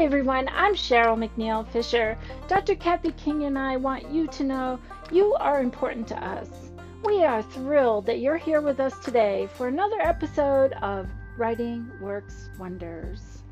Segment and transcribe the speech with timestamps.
[0.00, 0.48] Everyone.
[0.54, 2.16] I'm Cheryl McNeil Fisher.
[2.48, 2.74] Dr.
[2.74, 4.80] Kathy King and I want you to know
[5.12, 6.48] you are important to us.
[7.04, 12.48] We are thrilled that you're here with us today for another episode of Writing Works
[12.58, 13.42] Wonders.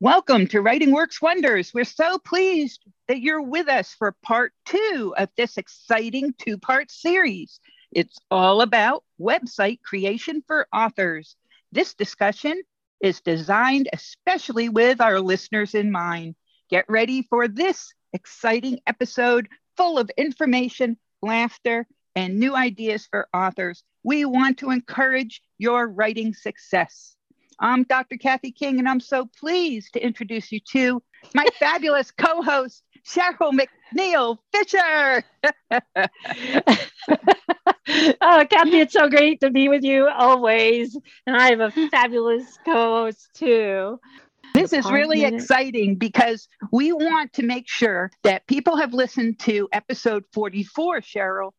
[0.00, 1.72] Welcome to Writing Works Wonders.
[1.72, 6.90] We're so pleased that you're with us for part two of this exciting two part
[6.90, 7.58] series.
[7.90, 11.36] It's all about website creation for authors.
[11.74, 12.62] This discussion
[13.00, 16.36] is designed especially with our listeners in mind.
[16.70, 21.84] Get ready for this exciting episode full of information, laughter,
[22.14, 23.82] and new ideas for authors.
[24.04, 27.16] We want to encourage your writing success.
[27.58, 28.18] I'm Dr.
[28.18, 31.02] Kathy King, and I'm so pleased to introduce you to
[31.34, 35.24] my fabulous co host, Cheryl McNeil Fisher.
[38.20, 40.96] oh, Kathy, it's so great to be with you always.
[41.26, 44.00] And I have a fabulous co host too.
[44.54, 49.68] This is really exciting because we want to make sure that people have listened to
[49.72, 51.50] episode 44, Cheryl,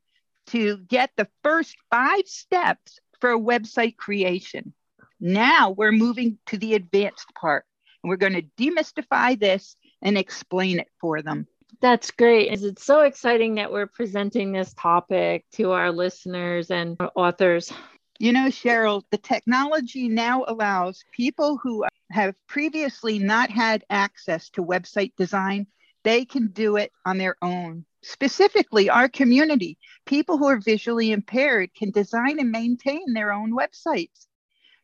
[0.48, 4.74] to get the first five steps for website creation.
[5.20, 7.66] Now we're moving to the advanced part.
[8.02, 9.76] And we're going to demystify this
[10.06, 11.48] and explain it for them.
[11.82, 12.54] That's great.
[12.54, 17.74] It's so exciting that we're presenting this topic to our listeners and our authors.
[18.18, 24.64] You know, Cheryl, the technology now allows people who have previously not had access to
[24.64, 25.68] website design,
[26.04, 27.84] they can do it on their own.
[28.04, 34.28] Specifically, our community, people who are visually impaired can design and maintain their own websites.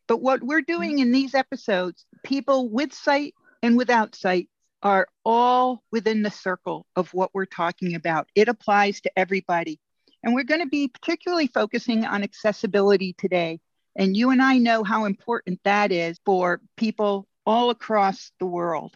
[0.08, 4.48] But what we're doing in these episodes, people with sight and without sight
[4.82, 8.28] are all within the circle of what we're talking about.
[8.34, 9.78] It applies to everybody.
[10.22, 13.60] And we're going to be particularly focusing on accessibility today.
[13.96, 18.94] And you and I know how important that is for people all across the world.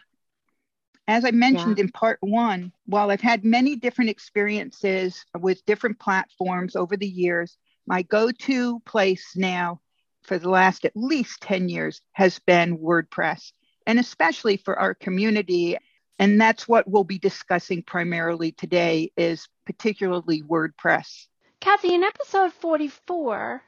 [1.09, 1.85] As I mentioned yeah.
[1.85, 7.57] in part one, while I've had many different experiences with different platforms over the years,
[7.87, 9.81] my go to place now
[10.23, 13.53] for the last at least 10 years has been WordPress
[13.87, 15.77] and especially for our community.
[16.19, 21.27] And that's what we'll be discussing primarily today is particularly WordPress.
[21.61, 23.63] Kathy, in episode 44,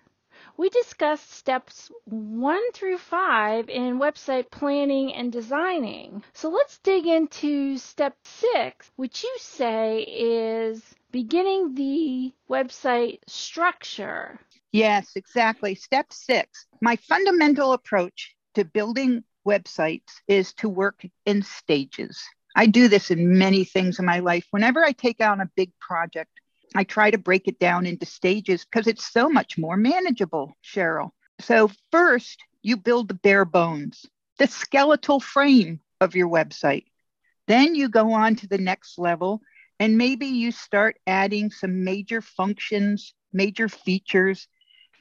[0.56, 6.22] we discussed steps one through five in website planning and designing.
[6.34, 14.38] So let's dig into step six, which you say is beginning the website structure.
[14.72, 15.74] Yes, exactly.
[15.74, 16.66] Step six.
[16.80, 22.22] My fundamental approach to building websites is to work in stages.
[22.54, 24.46] I do this in many things in my life.
[24.50, 26.30] Whenever I take on a big project,
[26.74, 31.10] I try to break it down into stages because it's so much more manageable, Cheryl.
[31.40, 34.04] So, first, you build the bare bones,
[34.38, 36.84] the skeletal frame of your website.
[37.46, 39.40] Then you go on to the next level,
[39.80, 44.48] and maybe you start adding some major functions, major features,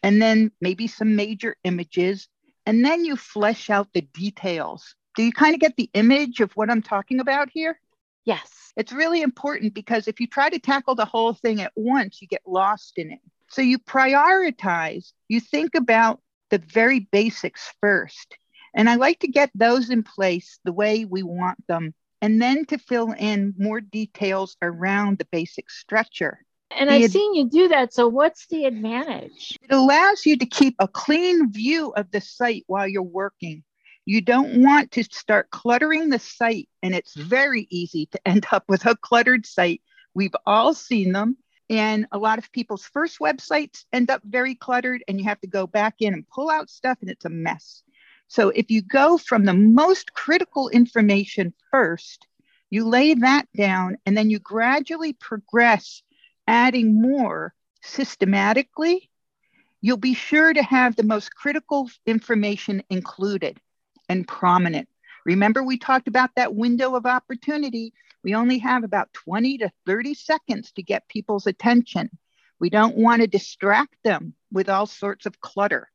[0.03, 2.29] and then maybe some major images
[2.67, 4.93] and then you flesh out the details.
[5.15, 7.79] Do you kind of get the image of what I'm talking about here?
[8.25, 8.73] Yes.
[8.75, 12.27] It's really important because if you try to tackle the whole thing at once, you
[12.27, 13.19] get lost in it.
[13.49, 16.19] So you prioritize, you think about
[16.49, 18.37] the very basics first.
[18.75, 22.65] And I like to get those in place the way we want them, and then
[22.65, 26.45] to fill in more details around the basic structure.
[26.71, 27.93] And I've ad- seen you do that.
[27.93, 29.57] So, what's the advantage?
[29.61, 33.63] It allows you to keep a clean view of the site while you're working.
[34.05, 38.63] You don't want to start cluttering the site, and it's very easy to end up
[38.67, 39.81] with a cluttered site.
[40.13, 41.37] We've all seen them.
[41.69, 45.47] And a lot of people's first websites end up very cluttered, and you have to
[45.47, 47.83] go back in and pull out stuff, and it's a mess.
[48.29, 52.27] So, if you go from the most critical information first,
[52.69, 56.01] you lay that down, and then you gradually progress
[56.47, 59.09] adding more systematically,
[59.81, 63.59] you'll be sure to have the most critical information included
[64.09, 64.87] and prominent.
[65.25, 67.93] Remember, we talked about that window of opportunity.
[68.23, 72.09] We only have about 20 to 30 seconds to get people's attention.
[72.59, 75.89] We don't want to distract them with all sorts of clutter.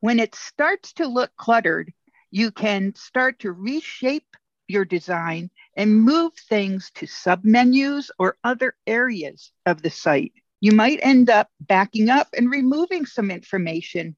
[0.00, 1.92] When it starts to look cluttered,
[2.30, 4.36] you can start to reshape
[4.70, 10.32] your design and move things to submenus or other areas of the site.
[10.60, 14.16] You might end up backing up and removing some information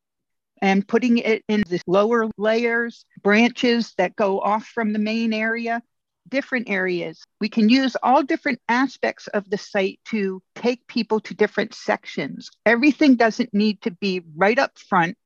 [0.61, 5.83] and putting it in the lower layers, branches that go off from the main area,
[6.29, 7.25] different areas.
[7.41, 12.51] We can use all different aspects of the site to take people to different sections.
[12.65, 15.17] Everything doesn't need to be right up front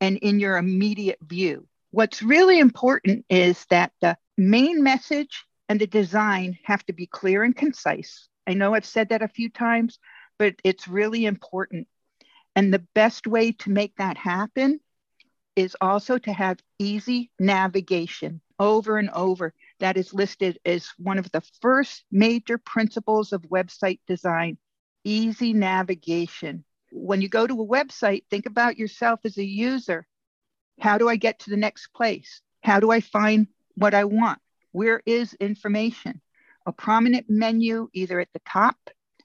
[0.00, 1.66] and in your immediate view.
[1.90, 7.42] What's really important is that the main message and the design have to be clear
[7.42, 8.28] and concise.
[8.46, 9.98] I know I've said that a few times,
[10.38, 11.88] but it's really important.
[12.56, 14.80] And the best way to make that happen
[15.56, 19.54] is also to have easy navigation over and over.
[19.80, 24.58] That is listed as one of the first major principles of website design
[25.06, 26.64] easy navigation.
[26.90, 30.06] When you go to a website, think about yourself as a user.
[30.80, 32.40] How do I get to the next place?
[32.62, 34.38] How do I find what I want?
[34.72, 36.20] Where is information?
[36.66, 38.76] A prominent menu either at the top,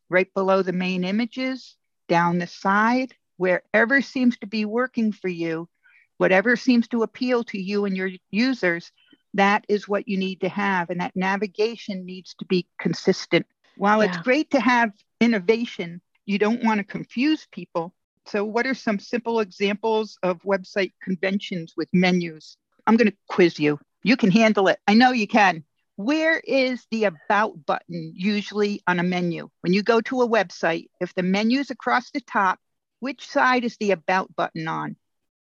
[0.10, 1.76] right below the main images,
[2.08, 5.70] down the side, wherever seems to be working for you,
[6.18, 8.92] whatever seems to appeal to you and your users,
[9.34, 10.90] that is what you need to have.
[10.90, 13.46] And that navigation needs to be consistent.
[13.78, 14.10] While yeah.
[14.10, 14.92] it's great to have
[15.22, 17.94] innovation, you don't want to confuse people.
[18.26, 22.58] So, what are some simple examples of website conventions with menus?
[22.86, 23.80] I'm going to quiz you.
[24.04, 24.80] You can handle it.
[24.88, 25.64] I know you can.
[25.96, 29.50] Where is the About button usually on a menu?
[29.62, 32.60] When you go to a website, if the menu is across the top,
[33.02, 34.96] which side is the About button on?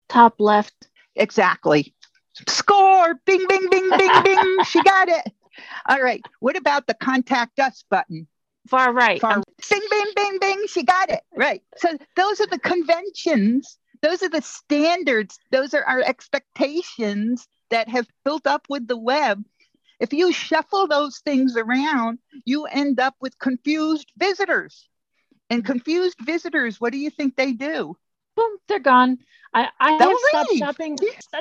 [0.08, 0.88] Top left.
[1.14, 1.94] Exactly.
[2.49, 3.20] Score!
[3.26, 4.64] Bing, bing, bing, bing, bing.
[4.64, 5.31] She got it.
[5.88, 6.23] All right.
[6.41, 8.26] What about the Contact Us button?
[8.69, 9.20] Far right.
[9.20, 10.62] Far, bing, bing, bing, bing.
[10.69, 11.20] She got it.
[11.37, 11.62] Right.
[11.76, 13.79] So those are the conventions.
[14.03, 15.38] Those are the standards.
[15.50, 19.45] Those are our expectations that have built up with the web.
[19.99, 24.89] If you shuffle those things around, you end up with confused visitors.
[25.49, 27.97] And confused visitors, what do you think they do?
[28.35, 29.19] Boom, they're gone.
[29.55, 30.19] I, I have leave.
[30.29, 30.99] stopped shopping.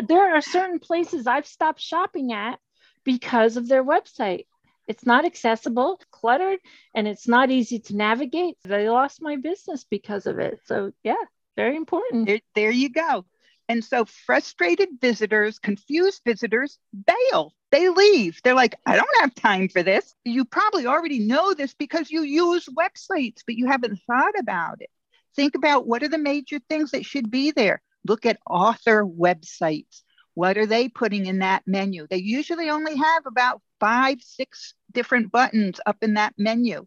[0.08, 2.60] There are certain places I've stopped shopping at
[3.04, 4.46] because of their website.
[4.88, 6.60] It's not accessible, cluttered,
[6.94, 8.56] and it's not easy to navigate.
[8.70, 10.60] I lost my business because of it.
[10.66, 11.16] So, yeah,
[11.56, 12.28] very important.
[12.28, 13.26] There, there you go.
[13.68, 16.78] And so frustrated visitors, confused visitors
[17.08, 17.54] bail.
[17.72, 18.40] They leave.
[18.44, 20.14] They're like, I don't have time for this.
[20.24, 24.90] You probably already know this because you use websites, but you haven't thought about it.
[25.36, 27.82] Think about what are the major things that should be there.
[28.08, 30.04] Look at author websites.
[30.36, 32.08] What are they putting in that menu?
[32.10, 36.86] They usually only have about five, six different buttons up in that menu.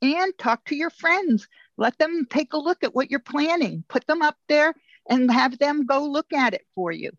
[0.00, 1.48] And talk to your friends.
[1.76, 3.84] Let them take a look at what you're planning.
[3.88, 4.74] Put them up there
[5.08, 7.10] and have them go look at it for you.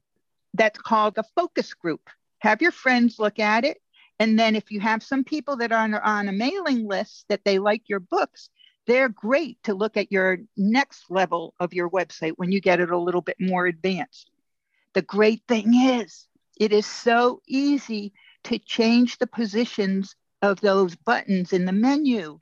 [0.54, 2.10] That's called a focus group.
[2.40, 3.80] Have your friends look at it.
[4.20, 7.60] And then if you have some people that are on, a mailing list that they
[7.60, 8.50] like your books,
[8.86, 12.92] they're great to look at your next level of your website when you get it
[12.92, 14.30] a little bit more advanced.
[14.94, 16.28] The great thing is,
[16.58, 18.14] it is so easy
[18.44, 22.40] to change the positions of those buttons in the menu.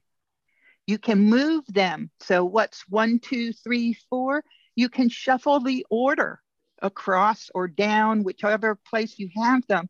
[0.88, 2.10] You can move them.
[2.20, 4.44] So, what's one, two, three, four?
[4.82, 6.42] You can shuffle the order
[6.82, 9.88] across or down, whichever place you have them.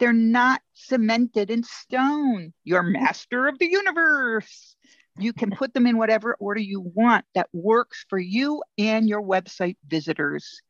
[0.00, 2.52] They're not cemented in stone.
[2.64, 4.74] You're master of the universe.
[5.16, 9.22] You can put them in whatever order you want that works for you and your
[9.22, 10.60] website visitors.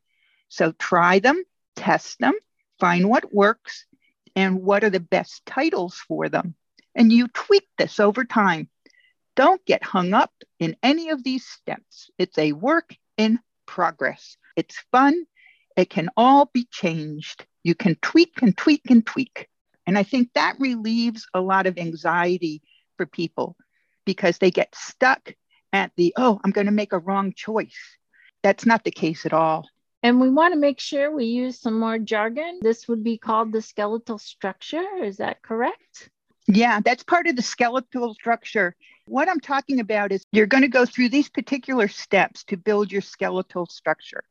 [0.49, 1.43] So try them,
[1.75, 2.35] test them,
[2.79, 3.87] find what works,
[4.37, 6.57] and what are the best titles for them.
[6.95, 8.69] And you tweak this over time.
[9.35, 12.11] Don't get hung up in any of these steps.
[12.19, 14.37] It's a work in progress.
[14.57, 15.25] It's fun.
[15.77, 17.47] It can all be changed.
[17.63, 19.49] You can tweak and tweak and tweak.
[19.87, 22.63] And I think that relieves a lot of anxiety
[22.97, 23.57] for people
[24.05, 25.35] because they get stuck
[25.73, 27.79] at the, oh, I'm going to make a wrong choice.
[28.43, 29.69] That's not the case at all.
[30.03, 32.59] And we want to make sure we use some more jargon.
[32.61, 34.85] This would be called the skeletal structure.
[35.03, 36.11] Is that correct?
[36.49, 38.75] Yeah, that's part of the skeletal structure.
[39.07, 42.93] What I'm talking about is you're going to go through these particular steps to build
[42.93, 44.23] your skeletal structure.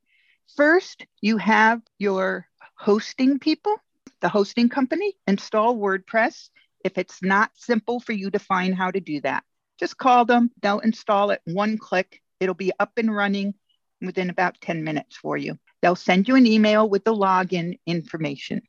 [0.55, 3.75] First, you have your hosting people,
[4.21, 6.49] the hosting company, install WordPress.
[6.85, 9.43] If it's not simple for you to find how to do that,
[9.77, 10.51] just call them.
[10.61, 12.21] They'll install it one click.
[12.39, 13.53] It'll be up and running
[14.01, 15.59] within about 10 minutes for you.
[15.81, 18.61] They'll send you an email with the login information.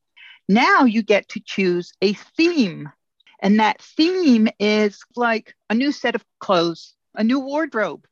[0.48, 2.90] Now you get to choose a theme.
[3.42, 8.06] And that theme is like a new set of clothes, a new wardrobe.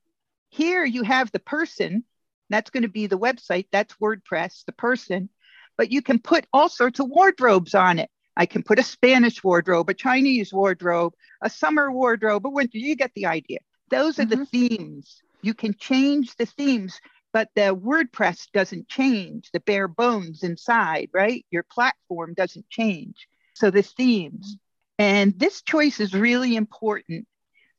[0.51, 2.05] Here you have the person,
[2.51, 5.31] that's going to be the website, that's WordPress, the person,
[5.79, 8.11] but you can put all sorts of wardrobes on it.
[8.37, 12.79] I can put a Spanish wardrobe, a Chinese wardrobe, a summer wardrobe, a winter.
[12.79, 13.61] You get the idea.
[13.89, 14.41] Those are mm-hmm.
[14.41, 15.23] the themes.
[15.43, 17.01] You can change the themes
[17.33, 21.47] but the WordPress doesn't change, the bare bones inside, right?
[21.51, 23.29] Your platform doesn't change.
[23.55, 24.57] So the themes.
[25.01, 27.27] And this choice is really important.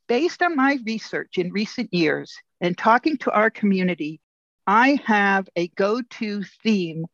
[0.07, 4.19] Based on my research in recent years and talking to our community,
[4.65, 7.05] I have a go to theme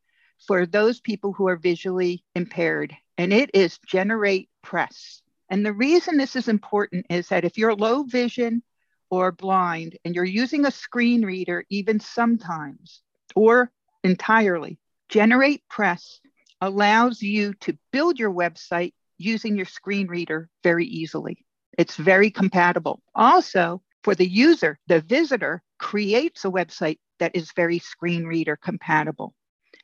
[0.48, 5.22] for those people who are visually impaired, and it is Generate Press.
[5.50, 8.64] And the reason this is important is that if you're low vision
[9.10, 13.02] or blind and you're using a screen reader, even sometimes
[13.36, 13.74] or
[14.06, 14.80] entirely,
[15.12, 16.20] GeneratePress
[16.62, 21.46] allows you to build your website using your screen reader very easily.
[21.78, 23.02] It's very compatible.
[23.14, 29.34] Also, for the user, the visitor creates a website that is very screen reader compatible.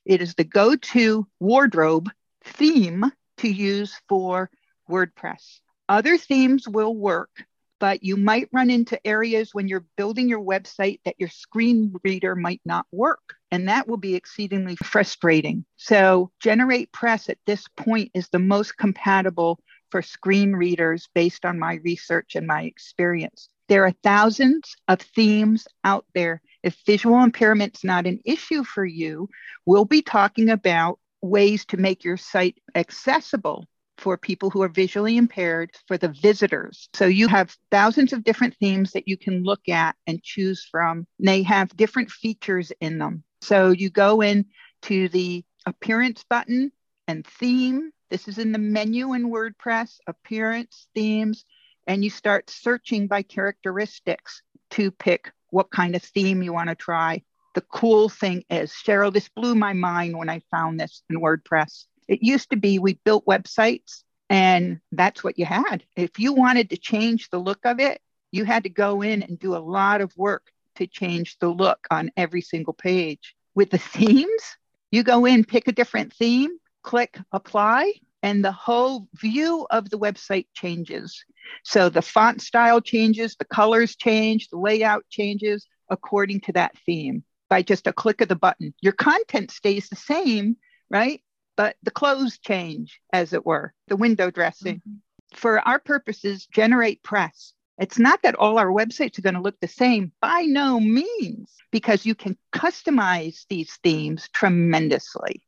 [0.05, 2.09] It is the go to wardrobe
[2.43, 3.05] theme
[3.37, 4.49] to use for
[4.89, 5.59] WordPress.
[5.89, 7.45] Other themes will work,
[7.83, 12.33] but you might run into areas when you're building your website that your screen reader
[12.33, 13.35] might not work.
[13.51, 15.65] And that will be exceedingly frustrating.
[15.75, 19.59] So, GeneratePress at this point is the most compatible
[19.89, 23.49] for screen readers based on my research and my experience.
[23.67, 26.41] There are thousands of themes out there.
[26.63, 29.27] If visual impairment's not an issue for you,
[29.65, 35.17] we'll be talking about ways to make your site accessible for people who are visually
[35.17, 36.89] impaired for the visitors.
[36.93, 41.07] So you have thousands of different themes that you can look at and choose from.
[41.19, 43.23] They have different features in them.
[43.41, 44.45] So you go in
[44.83, 46.71] to the appearance button
[47.07, 47.91] and theme.
[48.09, 51.45] This is in the menu in WordPress, appearance, themes,
[51.87, 56.75] and you start searching by characteristics to pick what kind of theme you want to
[56.75, 57.21] try.
[57.55, 61.85] The cool thing is, Cheryl, this blew my mind when I found this in WordPress.
[62.07, 65.83] It used to be we built websites and that's what you had.
[65.95, 69.37] If you wanted to change the look of it, you had to go in and
[69.37, 73.35] do a lot of work to change the look on every single page.
[73.53, 74.57] With the themes,
[74.91, 77.93] you go in, pick a different theme, click apply,
[78.23, 81.23] and the whole view of the website changes.
[81.63, 87.23] So the font style changes, the colors change, the layout changes according to that theme
[87.49, 88.73] by just a click of the button.
[88.81, 90.55] Your content stays the same,
[90.89, 91.21] right?
[91.55, 94.77] But the clothes change, as it were, the window dressing.
[94.77, 95.37] Mm-hmm.
[95.37, 97.53] For our purposes, GeneratePress.
[97.79, 101.51] It's not that all our websites are going to look the same, by no means,
[101.71, 105.43] because you can customize these themes tremendously.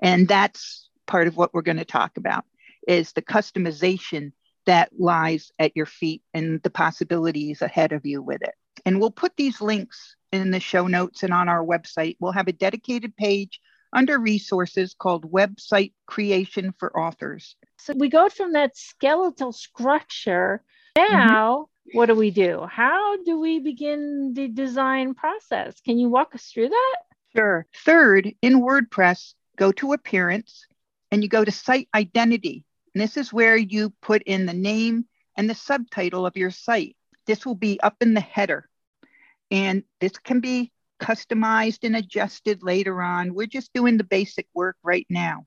[0.00, 2.44] And that's part of what we're going to talk about
[2.86, 4.32] is the customization
[4.66, 8.54] that lies at your feet and the possibilities ahead of you with it.
[8.86, 12.16] And we'll put these links in the show notes and on our website.
[12.20, 13.60] We'll have a dedicated page
[13.94, 17.56] under resources called Website Creation for Authors.
[17.78, 20.62] So we go from that skeletal structure.
[20.96, 21.98] Now, mm-hmm.
[21.98, 22.66] what do we do?
[22.70, 25.80] How do we begin the design process?
[25.80, 26.96] Can you walk us through that?
[27.34, 27.66] Sure.
[27.84, 30.66] Third, in WordPress, go to Appearance
[31.10, 32.64] and you go to Site Identity.
[32.94, 36.96] And this is where you put in the name and the subtitle of your site.
[37.26, 38.68] This will be up in the header.
[39.50, 40.72] And this can be
[41.04, 43.34] customized and adjusted later on.
[43.34, 45.46] We're just doing the basic work right now.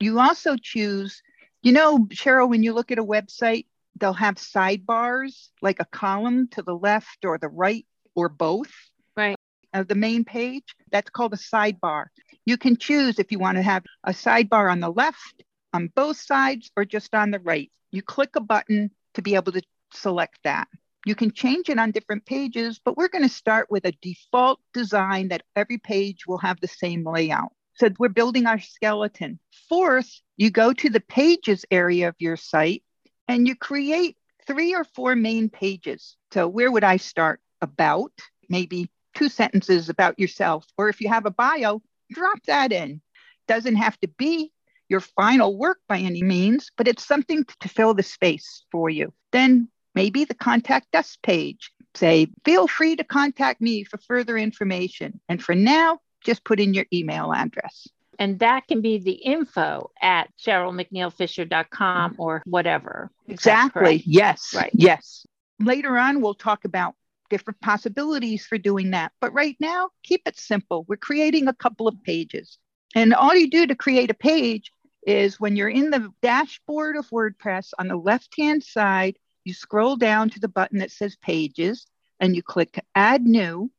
[0.00, 1.22] You also choose,
[1.62, 3.66] you know, Cheryl, when you look at a website,
[3.98, 8.72] they'll have sidebars like a column to the left or the right or both
[9.16, 9.36] right
[9.74, 12.06] of the main page that's called a sidebar
[12.44, 16.20] you can choose if you want to have a sidebar on the left on both
[16.20, 17.70] sides or just on the right.
[17.90, 20.68] You click a button to be able to select that.
[21.04, 24.60] You can change it on different pages, but we're going to start with a default
[24.72, 27.52] design that every page will have the same layout.
[27.74, 29.38] So we're building our skeleton.
[29.68, 32.82] Fourth, you go to the pages area of your site
[33.26, 34.16] and you create
[34.46, 36.16] three or four main pages.
[36.32, 37.40] So where would I start?
[37.60, 38.10] About,
[38.48, 40.66] maybe two sentences about yourself.
[40.76, 41.80] Or if you have a bio,
[42.10, 43.00] drop that in.
[43.46, 44.50] Doesn't have to be
[44.88, 49.14] your final work by any means, but it's something to fill the space for you.
[49.30, 51.72] Then maybe the contact us page.
[51.94, 55.20] Say, feel free to contact me for further information.
[55.28, 57.86] And for now, just put in your email address.
[58.18, 62.22] And that can be the info at CherylMcNeilFisher.com mm-hmm.
[62.22, 63.10] or whatever.
[63.26, 64.02] Exactly.
[64.06, 64.54] Yes.
[64.54, 64.70] Right.
[64.72, 65.26] Yes.
[65.58, 66.94] Later on, we'll talk about
[67.30, 69.12] different possibilities for doing that.
[69.20, 70.84] But right now, keep it simple.
[70.88, 72.58] We're creating a couple of pages.
[72.94, 74.70] And all you do to create a page
[75.06, 79.96] is when you're in the dashboard of WordPress on the left hand side, you scroll
[79.96, 81.86] down to the button that says Pages
[82.20, 83.70] and you click Add New,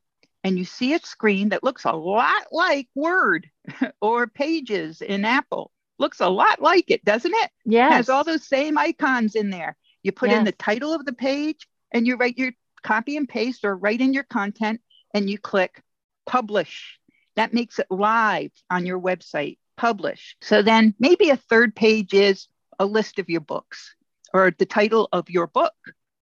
[0.44, 3.50] and you see a screen that looks a lot like Word
[4.02, 5.72] or Pages in Apple.
[6.00, 7.52] Looks a lot like it, doesn't it?
[7.66, 7.90] Yeah.
[7.90, 9.78] Has all those same icons in there.
[10.02, 10.40] You put yes.
[10.40, 12.52] in the title of the page and you write your
[12.82, 14.82] copy and paste or write in your content
[15.14, 15.82] and you click
[16.26, 17.00] publish.
[17.36, 20.36] That makes it live on your website publish.
[20.42, 22.48] So then maybe a third page is
[22.80, 23.96] a list of your books
[24.34, 25.76] or the title of your book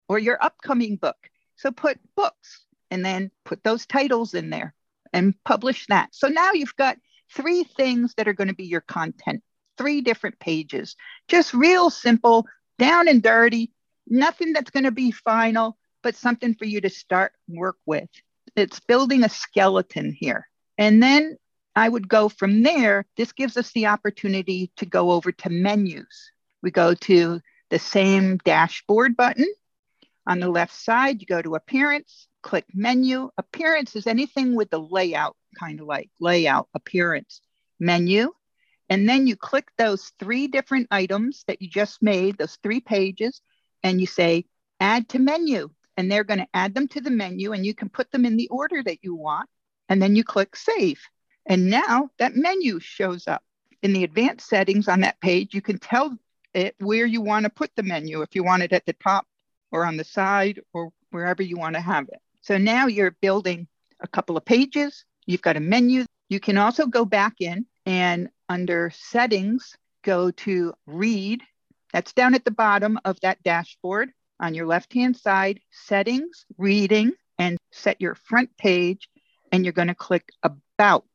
[0.08, 1.18] or your upcoming book.
[1.56, 4.74] So put books and then put those titles in there.
[5.14, 6.10] and publish that.
[6.14, 6.98] So now you've got
[7.34, 9.44] three things that are going to be your content,
[9.78, 10.96] three different pages,
[11.28, 12.46] just real simple,
[12.78, 13.72] down and dirty,
[14.08, 18.10] nothing that's going to be final, but something for you to start work with.
[18.56, 20.48] It's building a skeleton here.
[20.78, 21.38] And then
[21.76, 23.06] I would go from there.
[23.16, 26.32] This gives us the opportunity to go over to menus.
[26.62, 27.42] We go to
[27.72, 29.48] the same dashboard button.
[30.28, 33.32] On the left side, you go to appearance, click menu.
[33.38, 37.42] Appearance is anything with the layout, kind of like layout, appearance,
[37.80, 38.32] menu.
[38.90, 43.42] And then you click those three different items that you just made, those three pages,
[43.84, 44.46] and you say
[44.80, 45.72] add to menu.
[45.98, 48.38] And they're going to add them to the menu, and you can put them in
[48.38, 49.50] the order that you want.
[49.90, 51.02] And then you click save.
[51.46, 53.44] And now that menu shows up.
[53.82, 56.16] In the advanced settings on that page, you can tell
[56.54, 59.26] it where you want to put the menu, if you want it at the top
[59.72, 62.20] or on the side or wherever you want to have it.
[62.42, 63.68] So now you're building
[64.00, 65.06] a couple of pages.
[65.26, 66.06] You've got a menu.
[66.30, 71.42] You can also go back in and under settings, go to read.
[71.94, 77.12] That's down at the bottom of that dashboard on your left hand side, settings, reading,
[77.38, 79.08] and set your front page.
[79.52, 81.06] And you're going to click about,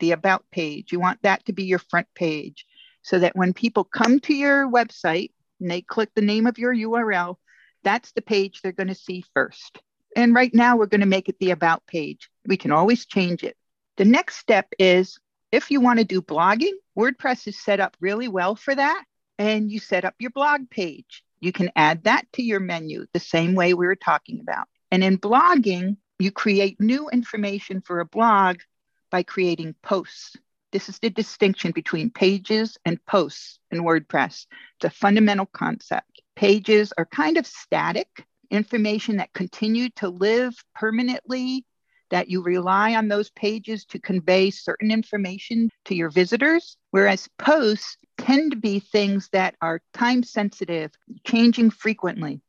[0.00, 0.92] the about page.
[0.92, 2.66] You want that to be your front page
[3.06, 6.74] so that when people come to your website and they click the name of your
[6.74, 7.36] URL,
[7.84, 9.78] that's the page they're going to see first.
[10.16, 12.28] And right now, we're going to make it the About page.
[12.46, 13.56] We can always change it.
[13.96, 15.20] The next step is
[15.52, 19.04] if you want to do blogging, WordPress is set up really well for that.
[19.38, 21.22] And you set up your blog page.
[21.38, 24.66] You can add that to your menu the same way we were talking about.
[24.90, 28.56] And in blogging, you create new information for a blog
[29.12, 30.36] by creating posts.
[30.72, 34.46] This is the distinction between pages and posts in WordPress.
[34.76, 36.22] It's a fundamental concept.
[36.34, 38.08] Pages are kind of static
[38.50, 41.64] information that continue to live permanently,
[42.10, 47.96] that you rely on those pages to convey certain information to your visitors, whereas posts
[48.18, 50.92] tend to be things that are time sensitive,
[51.26, 52.40] changing frequently.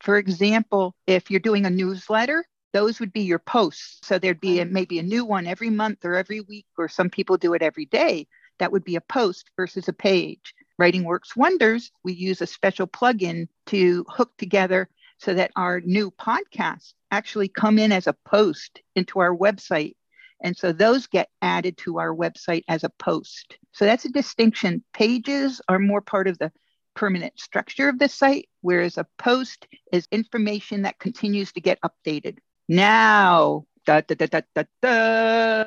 [0.00, 3.98] For example, if you're doing a newsletter, those would be your posts.
[4.02, 7.10] So there'd be a, maybe a new one every month or every week, or some
[7.10, 8.26] people do it every day.
[8.58, 10.54] That would be a post versus a page.
[10.78, 16.10] Writing Works Wonders, we use a special plugin to hook together so that our new
[16.10, 19.94] podcasts actually come in as a post into our website.
[20.42, 23.58] And so those get added to our website as a post.
[23.72, 24.82] So that's a distinction.
[24.92, 26.50] Pages are more part of the
[26.94, 32.38] permanent structure of the site, whereas a post is information that continues to get updated.
[32.72, 35.64] Now, da, da, da, da, da, da,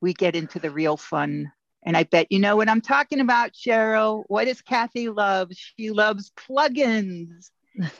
[0.00, 1.52] we get into the real fun.
[1.82, 4.24] And I bet you know what I'm talking about, Cheryl.
[4.26, 5.50] What does Kathy love?
[5.52, 7.50] She loves plugins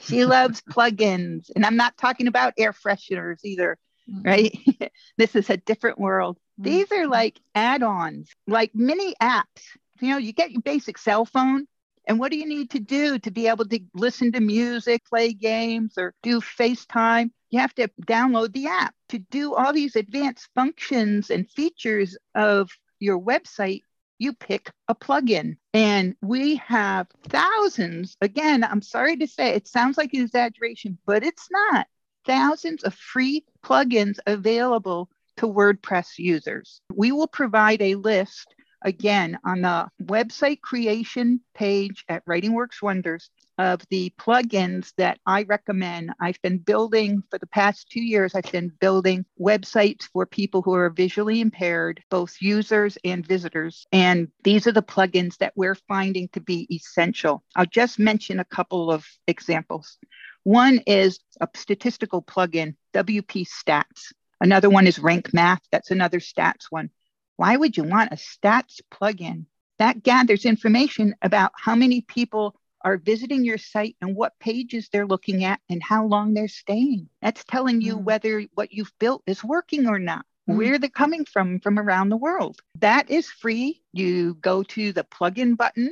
[0.01, 1.49] she loves plugins.
[1.55, 3.77] And I'm not talking about air fresheners either,
[4.09, 4.27] mm-hmm.
[4.27, 4.91] right?
[5.17, 6.37] this is a different world.
[6.59, 6.63] Mm-hmm.
[6.63, 9.63] These are like add ons, like mini apps.
[9.99, 11.65] You know, you get your basic cell phone.
[12.07, 15.33] And what do you need to do to be able to listen to music, play
[15.33, 17.31] games, or do FaceTime?
[17.49, 22.69] You have to download the app to do all these advanced functions and features of
[22.99, 23.81] your website
[24.19, 25.57] you pick a plugin.
[25.73, 31.23] And we have thousands, again, I'm sorry to say it sounds like an exaggeration, but
[31.23, 31.87] it's not.
[32.25, 36.81] Thousands of free plugins available to WordPress users.
[36.93, 43.29] We will provide a list again on the website creation page at Writing Works Wonders
[43.57, 46.11] of the plugins that I recommend.
[46.19, 50.73] I've been building for the past two years, I've been building websites for people who
[50.73, 53.87] are visually impaired, both users and visitors.
[53.91, 57.43] And these are the plugins that we're finding to be essential.
[57.55, 59.97] I'll just mention a couple of examples.
[60.43, 64.13] One is a statistical plugin, WP Stats.
[64.39, 65.61] Another one is Rank Math.
[65.71, 66.89] That's another stats one.
[67.37, 69.45] Why would you want a stats plugin?
[69.79, 75.07] That gathers information about how many people are visiting your site and what pages they're
[75.07, 77.09] looking at and how long they're staying.
[77.21, 78.03] That's telling you mm.
[78.03, 80.25] whether what you've built is working or not.
[80.49, 80.57] Mm.
[80.57, 82.59] Where they're coming from from around the world.
[82.79, 83.81] That is free.
[83.93, 85.89] You go to the plugin button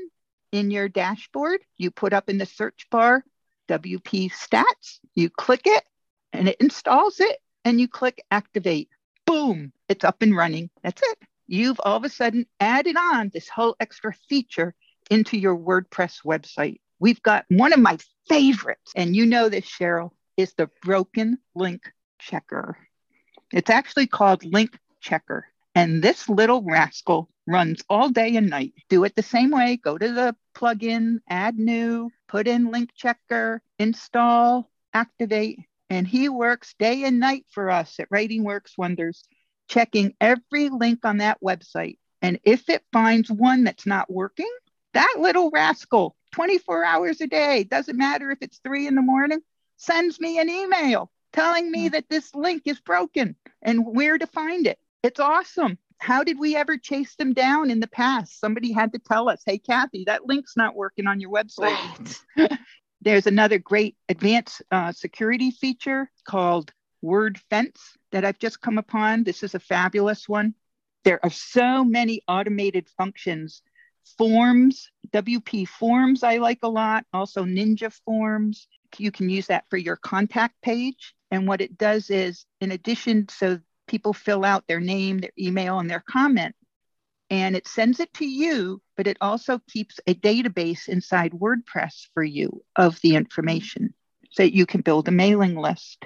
[0.51, 3.25] in your dashboard, you put up in the search bar
[3.67, 5.83] WP stats, you click it
[6.31, 8.89] and it installs it and you click activate.
[9.25, 10.69] Boom, it's up and running.
[10.83, 11.17] That's it.
[11.47, 14.75] You've all of a sudden added on this whole extra feature
[15.09, 16.79] into your WordPress website.
[16.99, 21.91] We've got one of my favorites, and you know this, Cheryl, is the broken link
[22.19, 22.77] checker.
[23.51, 25.45] It's actually called Link Checker.
[25.75, 28.73] And this little rascal runs all day and night.
[28.89, 29.77] Do it the same way.
[29.77, 36.73] Go to the plugin, add new, put in link checker, install, activate, and he works
[36.79, 39.23] day and night for us at Writing Works Wonders
[39.67, 41.97] checking every link on that website.
[42.21, 44.51] And if it finds one that's not working,
[44.95, 49.39] that little rascal, 24 hours a day, doesn't matter if it's three in the morning,
[49.77, 54.65] sends me an email telling me that this link is broken and where to find
[54.65, 54.79] it.
[55.03, 55.77] It's awesome.
[55.97, 58.39] How did we ever chase them down in the past?
[58.39, 62.17] Somebody had to tell us, hey, Kathy, that link's not working on your website.
[62.37, 62.51] Right.
[63.01, 67.79] There's another great advanced uh, security feature called Word Fence
[68.11, 69.23] that I've just come upon.
[69.25, 70.55] This is a fabulous one.
[71.03, 73.61] There are so many automated functions.
[74.17, 77.05] Forms, WP Forms, I like a lot.
[77.13, 78.67] Also, Ninja Forms.
[78.97, 81.15] You can use that for your contact page.
[81.31, 85.79] And what it does is, in addition, so people fill out their name, their email,
[85.79, 86.55] and their comment,
[87.29, 92.23] and it sends it to you, but it also keeps a database inside WordPress for
[92.23, 93.93] you of the information
[94.31, 96.05] so that you can build a mailing list.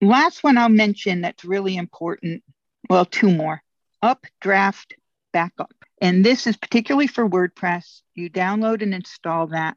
[0.00, 2.42] Last one I'll mention that's really important
[2.88, 3.62] well, two more
[4.02, 4.94] Updraft
[5.32, 5.72] Backup.
[6.02, 8.00] And this is particularly for WordPress.
[8.16, 9.76] You download and install that,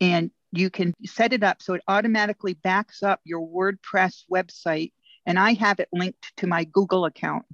[0.00, 4.92] and you can set it up so it automatically backs up your WordPress website.
[5.24, 7.44] And I have it linked to my Google account.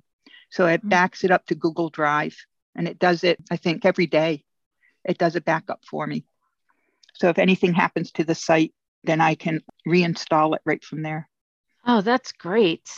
[0.51, 0.89] So it mm-hmm.
[0.89, 2.35] backs it up to Google Drive
[2.75, 4.45] and it does it, I think, every day.
[5.05, 6.25] It does a backup for me.
[7.15, 8.73] So if anything happens to the site,
[9.05, 11.29] then I can reinstall it right from there.
[11.87, 12.89] Oh, that's great.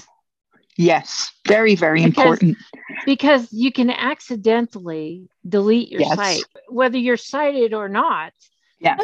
[0.77, 2.57] Yes, very, very because, important.
[3.17, 6.15] Because you can accidentally delete your yes.
[6.15, 8.33] site, whether you're sighted or not.
[8.81, 9.01] Yes.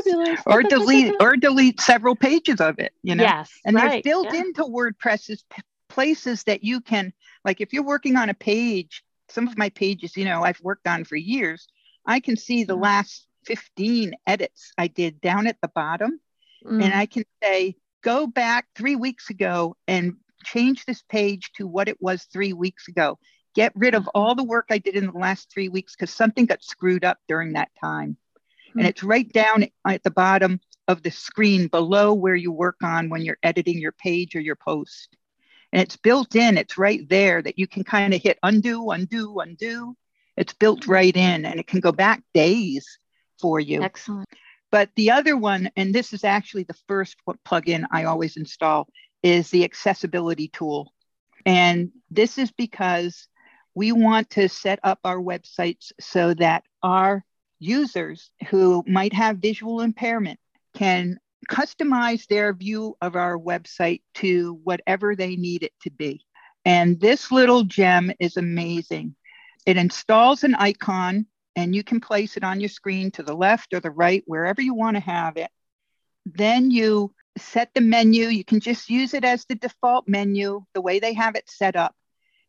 [0.46, 3.24] Or delete or delete several pages of it, you know.
[3.24, 3.50] Yes.
[3.64, 3.90] And right.
[3.90, 4.40] there's built yeah.
[4.40, 7.12] into WordPress's p- places that you can,
[7.44, 10.86] like if you're working on a page some of my pages, you know, I've worked
[10.86, 11.66] on for years,
[12.06, 12.82] I can see the mm.
[12.82, 16.20] last 15 edits I did down at the bottom.
[16.64, 16.82] Mm.
[16.82, 20.14] And I can say, go back three weeks ago and
[20.44, 23.18] change this page to what it was three weeks ago.
[23.54, 24.10] Get rid of mm-hmm.
[24.14, 27.18] all the work I did in the last three weeks because something got screwed up
[27.28, 28.16] during that time.
[28.70, 28.80] Mm.
[28.80, 33.08] And it's right down at the bottom of the screen below where you work on
[33.08, 35.16] when you're editing your page or your post
[35.74, 39.38] and it's built in it's right there that you can kind of hit undo undo
[39.40, 39.94] undo
[40.36, 40.92] it's built mm-hmm.
[40.92, 42.98] right in and it can go back days
[43.40, 44.28] for you excellent
[44.70, 48.88] but the other one and this is actually the first plugin i always install
[49.22, 50.92] is the accessibility tool
[51.46, 53.26] and this is because
[53.74, 57.24] we want to set up our websites so that our
[57.58, 60.38] users who might have visual impairment
[60.74, 61.18] can
[61.50, 66.24] customize their view of our website to whatever they need it to be.
[66.64, 69.14] And this little gem is amazing.
[69.66, 73.74] It installs an icon and you can place it on your screen to the left
[73.74, 75.50] or the right, wherever you want to have it.
[76.26, 78.28] Then you set the menu.
[78.28, 81.76] You can just use it as the default menu, the way they have it set
[81.76, 81.94] up.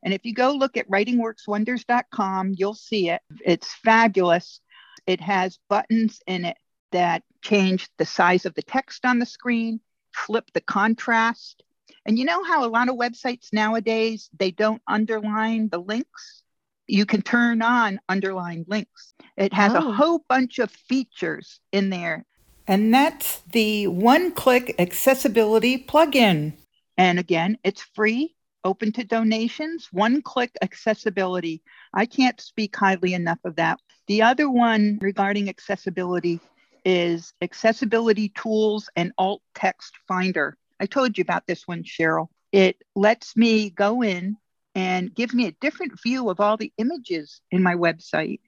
[0.05, 3.21] And if you go look at writingworkswonders.com, you'll see it.
[3.43, 4.61] It's fabulous.
[5.07, 6.57] It has buttons in it
[6.91, 9.79] that change the size of the text on the screen,
[10.13, 11.63] flip the contrast.
[12.05, 16.43] And you know how a lot of websites nowadays they don't underline the links?
[16.85, 19.15] You can turn on underlined links.
[19.37, 19.77] It has oh.
[19.89, 22.25] a whole bunch of features in there.
[22.67, 26.53] And that's the one click accessibility plugin.
[26.95, 28.35] And again, it's free,
[28.65, 31.61] open to donations, one click accessibility.
[31.93, 33.79] I can't speak highly enough of that.
[34.07, 36.41] The other one regarding accessibility
[36.83, 40.57] is accessibility tools and alt text finder.
[40.79, 42.27] I told you about this one, Cheryl.
[42.51, 44.37] It lets me go in
[44.73, 48.41] and give me a different view of all the images in my website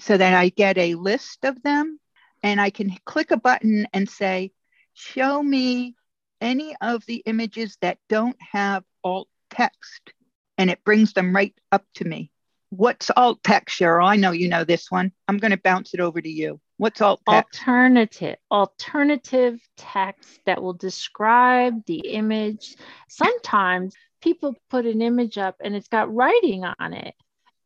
[0.00, 2.00] so that I get a list of them
[2.42, 4.50] and I can click a button and say,
[4.94, 5.94] show me
[6.40, 10.12] any of the images that don't have alt text.
[10.58, 12.30] And it brings them right up to me.
[12.70, 14.06] What's alt text, Cheryl?
[14.06, 15.12] I know you know this one.
[15.28, 16.58] I'm going to bounce it over to you.
[16.78, 17.60] What's alt text?
[17.60, 22.76] Alternative, alternative text that will describe the image.
[23.08, 27.14] Sometimes people put an image up and it's got writing on it,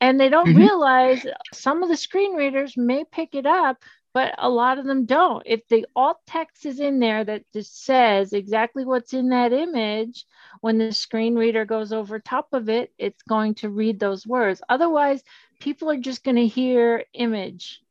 [0.01, 0.59] and they don't mm-hmm.
[0.59, 3.77] realize some of the screen readers may pick it up,
[4.17, 5.43] but a lot of them don't.
[5.45, 10.25] If the alt text is in there that just says exactly what's in that image,
[10.63, 14.63] when the screen reader goes over top of it, it's going to read those words.
[14.71, 15.23] Otherwise,
[15.61, 17.83] people are just going to hear image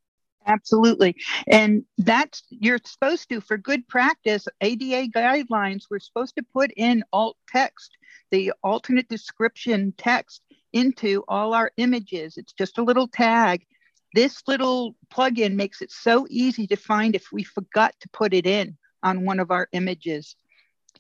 [0.48, 1.16] Absolutely.
[1.48, 7.04] And that's, you're supposed to, for good practice, ADA guidelines, we're supposed to put in
[7.14, 7.92] alt text,
[8.32, 10.42] the alternate description text
[10.74, 12.38] into all our images.
[12.38, 13.66] It's just a little tag.
[14.16, 18.48] This little plugin makes it so easy to find if we forgot to put it
[18.48, 20.38] in on one of our images.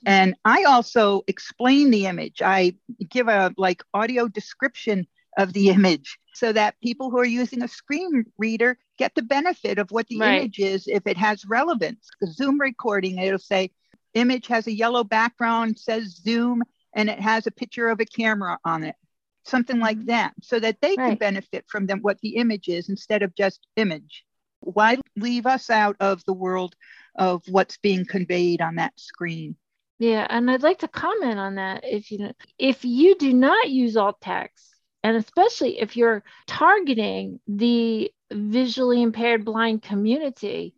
[0.06, 2.41] And I also explain the image.
[2.41, 2.75] I
[3.10, 7.69] give a like audio description of the image so that people who are using a
[7.69, 10.39] screen reader get the benefit of what the right.
[10.41, 12.10] image is if it has relevance.
[12.19, 13.71] The Zoom recording, it'll say
[14.13, 18.58] image has a yellow background, says Zoom, and it has a picture of a camera
[18.65, 18.95] on it.
[19.46, 20.08] Something like mm-hmm.
[20.08, 21.10] that, so that they right.
[21.10, 24.26] can benefit from them what the image is instead of just image.
[24.60, 26.76] Why leave us out of the world
[27.16, 29.56] of what's being conveyed on that screen?
[30.00, 31.84] Yeah, and I'd like to comment on that.
[31.84, 38.12] If you if you do not use alt text, and especially if you're targeting the
[38.32, 40.74] visually impaired blind community,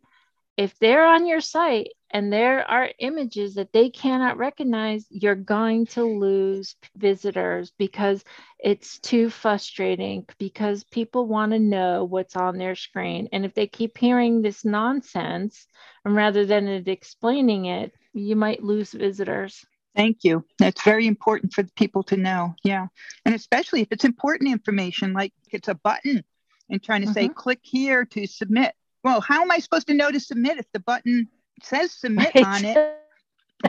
[0.56, 5.86] if they're on your site and there are images that they cannot recognize, you're going
[5.86, 8.24] to lose visitors because
[8.58, 13.28] it's too frustrating because people want to know what's on their screen.
[13.32, 15.66] And if they keep hearing this nonsense,
[16.04, 19.64] and rather than it explaining it, you might lose visitors.
[19.94, 20.44] Thank you.
[20.58, 22.54] That's very important for people to know.
[22.64, 22.86] Yeah.
[23.24, 26.24] And especially if it's important information, like it's a button
[26.70, 27.14] and trying to mm-hmm.
[27.14, 28.74] say, click here to submit.
[29.04, 31.28] Well, how am I supposed to know to submit if the button
[31.64, 32.44] says submit right.
[32.44, 32.96] on it,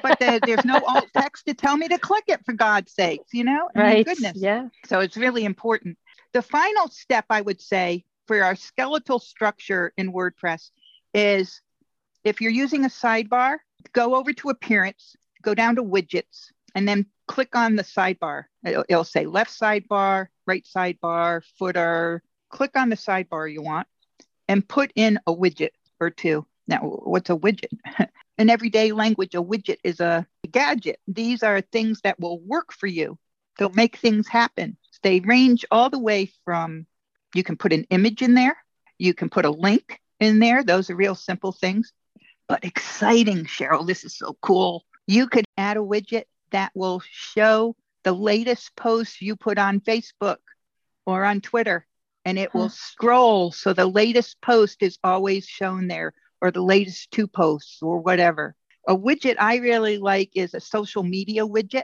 [0.01, 3.33] but the, there's no alt text to tell me to click it for God's sakes,
[3.33, 3.69] you know?
[3.75, 4.05] I right.
[4.05, 4.37] Goodness.
[4.37, 4.67] Yeah.
[4.85, 5.97] So it's really important.
[6.33, 10.69] The final step I would say for our skeletal structure in WordPress
[11.13, 11.61] is
[12.23, 13.57] if you're using a sidebar,
[13.93, 18.45] go over to appearance go down to widgets and then click on the sidebar.
[18.65, 22.21] It'll, it'll, say left sidebar, right sidebar, footer.
[22.49, 23.87] Click on the sidebar you want
[24.47, 26.45] and put in a widget or two.
[26.69, 27.73] Now, what's a widget?
[28.37, 30.99] in everyday language, a widget is a gadget.
[31.07, 33.17] These are things that will work for you.
[33.57, 34.77] They'll make things happen.
[35.01, 36.85] They range all the way from
[37.33, 38.55] you can put an image in there,
[38.99, 40.63] you can put a link in there.
[40.63, 41.91] Those are real simple things.
[42.47, 43.87] But exciting, Cheryl.
[43.87, 44.85] This is so cool.
[45.07, 50.37] You could add a widget that will show the latest posts you put on Facebook
[51.05, 51.87] or on Twitter,
[52.25, 52.59] and it huh.
[52.59, 53.51] will scroll.
[53.51, 58.55] So the latest post is always shown there, or the latest two posts, or whatever.
[58.87, 61.83] A widget I really like is a social media widget.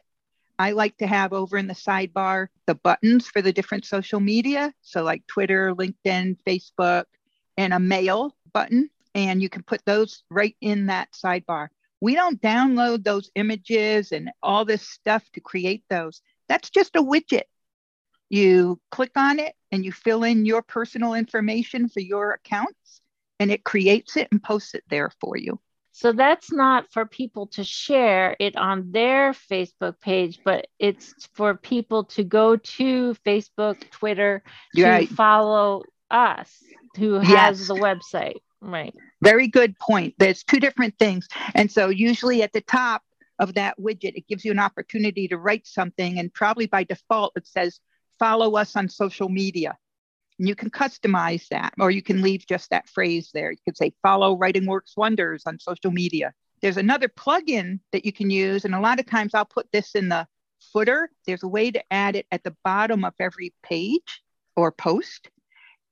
[0.57, 4.73] I like to have over in the sidebar the buttons for the different social media.
[4.81, 7.05] So, like Twitter, LinkedIn, Facebook,
[7.57, 8.89] and a mail button.
[9.13, 11.67] And you can put those right in that sidebar.
[12.01, 16.21] We don't download those images and all this stuff to create those.
[16.47, 17.43] That's just a widget.
[18.29, 23.01] You click on it and you fill in your personal information for your accounts,
[23.39, 25.59] and it creates it and posts it there for you.
[25.91, 31.55] So that's not for people to share it on their Facebook page, but it's for
[31.55, 34.43] people to go to Facebook, Twitter,
[34.75, 35.07] to right.
[35.07, 36.53] follow us
[36.97, 37.67] who has yes.
[37.69, 38.41] the website.
[38.59, 38.93] Right.
[39.21, 40.15] Very good point.
[40.17, 41.29] There's two different things.
[41.53, 43.01] And so, usually at the top
[43.39, 46.19] of that widget, it gives you an opportunity to write something.
[46.19, 47.79] And probably by default, it says,
[48.19, 49.77] follow us on social media.
[50.39, 53.51] And you can customize that, or you can leave just that phrase there.
[53.51, 56.33] You could say, follow Writing Works Wonders on social media.
[56.61, 58.65] There's another plugin that you can use.
[58.65, 60.27] And a lot of times I'll put this in the
[60.73, 61.09] footer.
[61.25, 64.21] There's a way to add it at the bottom of every page
[64.55, 65.29] or post.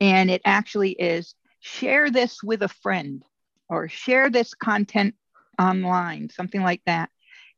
[0.02, 3.24] And it actually is share this with a friend
[3.70, 5.16] or share this content
[5.60, 7.10] online, something like that.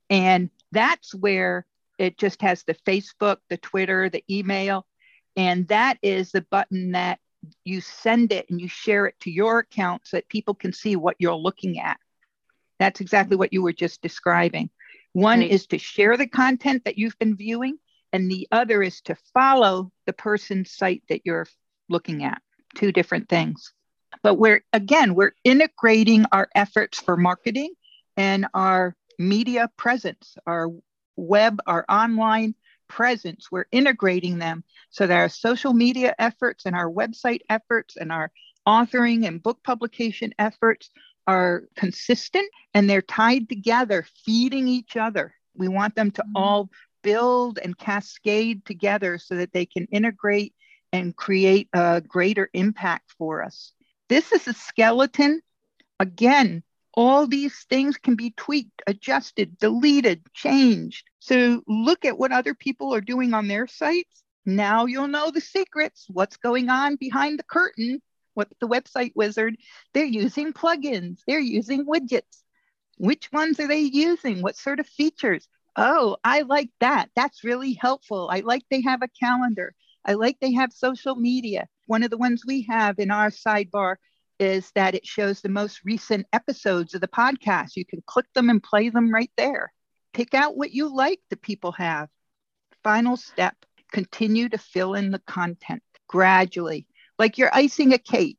[0.09, 1.65] And that's where
[1.97, 4.85] it just has the Facebook, the Twitter, the email.
[5.35, 7.19] And that is the button that
[7.63, 10.95] you send it and you share it to your account so that people can see
[10.95, 11.97] what you're looking at.
[12.79, 14.69] That's exactly what you were just describing.
[15.13, 15.49] One right.
[15.49, 17.77] is to share the content that you've been viewing,
[18.11, 21.47] and the other is to follow the person's site that you're
[21.87, 22.41] looking at.
[22.75, 23.73] Two different things.
[24.23, 27.73] But we're, again, we're integrating our efforts for marketing
[28.17, 30.69] and our media presence, our
[31.15, 32.55] web, our online
[32.87, 33.47] presence.
[33.51, 38.31] We're integrating them so that our social media efforts and our website efforts and our
[38.67, 40.89] authoring and book publication efforts
[41.27, 45.33] are consistent and they're tied together, feeding each other.
[45.55, 46.37] We want them to mm-hmm.
[46.37, 46.69] all
[47.01, 50.53] build and cascade together so that they can integrate
[50.91, 53.73] and create a greater impact for us.
[54.09, 55.41] This is a skeleton.
[55.99, 56.63] Again,
[56.95, 61.05] all these things can be tweaked, adjusted, deleted, changed.
[61.19, 64.23] So look at what other people are doing on their sites.
[64.45, 68.01] Now you'll know the secrets, what's going on behind the curtain,
[68.34, 69.58] what the website wizard,
[69.93, 72.43] they're using plugins, they're using widgets.
[72.97, 74.41] Which ones are they using?
[74.41, 75.47] What sort of features?
[75.75, 77.10] Oh, I like that.
[77.15, 78.29] That's really helpful.
[78.31, 79.73] I like they have a calendar.
[80.05, 81.67] I like they have social media.
[81.88, 83.95] One of the ones we have in our sidebar
[84.39, 87.75] is that it shows the most recent episodes of the podcast.
[87.75, 89.71] You can click them and play them right there.
[90.13, 92.09] Pick out what you like the people have.
[92.83, 93.55] Final step
[93.91, 98.37] continue to fill in the content gradually, like you're icing a cake.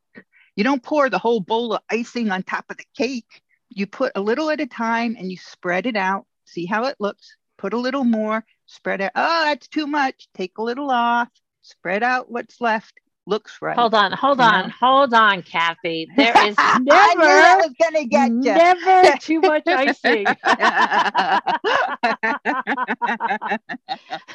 [0.55, 3.43] You don't pour the whole bowl of icing on top of the cake.
[3.69, 6.97] You put a little at a time and you spread it out, see how it
[6.99, 9.13] looks, put a little more, spread it.
[9.15, 10.29] Oh, that's too much.
[10.35, 11.29] Take a little off,
[11.63, 12.95] spread out what's left.
[13.29, 13.77] Looks right.
[13.77, 16.09] Hold on, hold on, hold on, Kathy.
[16.17, 18.41] There is I knew never, I was gonna get you.
[18.41, 20.27] never too much icing.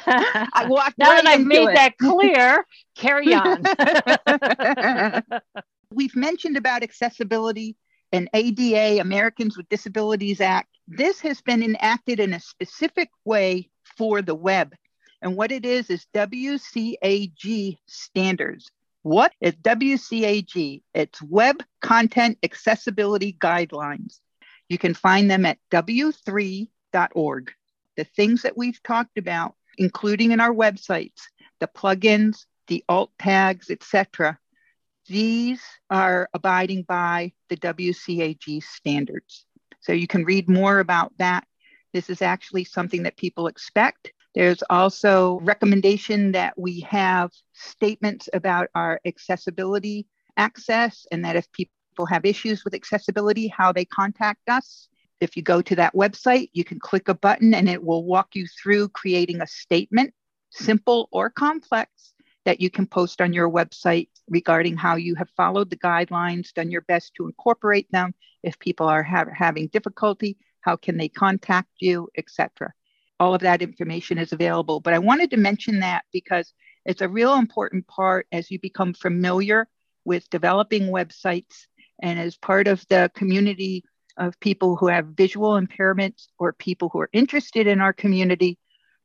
[0.06, 1.74] I walked now right that I've made it.
[1.74, 3.62] that clear, carry on.
[5.94, 7.76] We've mentioned about accessibility
[8.12, 10.68] and ADA, Americans with Disabilities Act.
[10.86, 14.74] This has been enacted in a specific way for the web.
[15.22, 18.70] And what it is is WCAG standards.
[19.02, 20.82] What is WCAG?
[20.94, 24.20] It's Web Content Accessibility Guidelines.
[24.68, 27.52] You can find them at w3.org.
[27.96, 31.20] The things that we've talked about, including in our websites,
[31.58, 34.38] the plugins, the alt tags, etc.
[35.08, 39.46] These are abiding by the WCAG standards.
[39.80, 41.44] So you can read more about that.
[41.92, 44.12] This is actually something that people expect.
[44.34, 52.06] There's also recommendation that we have statements about our accessibility access and that if people
[52.08, 54.88] have issues with accessibility, how they contact us.
[55.20, 58.34] If you go to that website, you can click a button and it will walk
[58.34, 60.14] you through creating a statement,
[60.50, 62.14] simple or complex,
[62.44, 66.70] that you can post on your website regarding how you have followed the guidelines, done
[66.70, 68.14] your best to incorporate them.
[68.42, 72.72] If people are ha- having difficulty, how can they contact you, etc.
[73.20, 74.80] All of that information is available.
[74.80, 76.52] But I wanted to mention that because
[76.84, 79.68] it's a real important part as you become familiar
[80.04, 81.66] with developing websites
[82.02, 83.84] and as part of the community
[84.16, 88.58] of people who have visual impairments or people who are interested in our community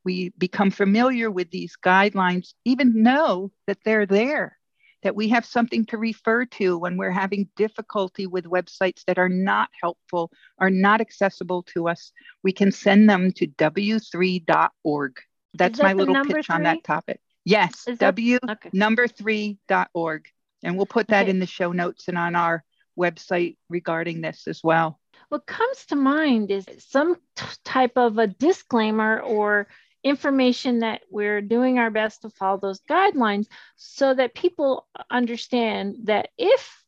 [0.08, 4.58] we become familiar with these guidelines, even know that they're there,
[5.04, 9.30] that we have something to refer to when we're having difficulty with websites that are
[9.30, 12.12] not helpful, are not accessible to us.
[12.44, 15.20] We can send them to w3.org.
[15.54, 17.22] That's that my little pitch on that topic.
[17.46, 18.70] Yes, that- w Okay.
[18.74, 20.28] number three.org.
[20.64, 21.30] And we'll put that Okay.
[21.30, 22.64] in the show notes and on our
[23.00, 25.00] website regarding this as well.
[25.30, 29.68] What comes to mind is some t- type of a disclaimer or
[30.10, 36.30] information that we're doing our best to follow those guidelines so that people understand that
[36.38, 36.84] if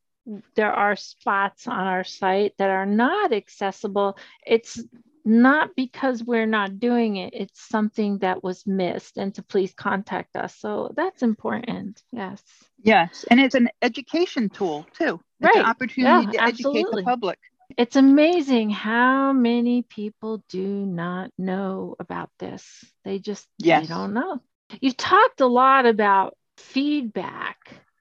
[0.55, 4.81] there are spots on our site that are not accessible, it's
[5.25, 10.35] not because we're not doing it, it's something that was missed, and to please contact
[10.35, 10.55] us.
[10.55, 12.01] So that's important.
[12.11, 12.41] Yes.
[12.81, 15.19] Yes, and it's an education tool too.
[15.41, 15.57] It's Right.
[15.57, 17.03] an opportunity Yeah, to educate absolutely.
[17.03, 17.39] the public.
[17.77, 22.83] It's amazing how many people do not know about this.
[23.03, 23.83] They just Yes.
[23.83, 24.41] they don't know.
[24.81, 27.57] You talked a lot about feedback